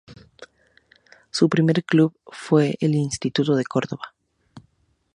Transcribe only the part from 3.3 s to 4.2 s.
de Cordoba.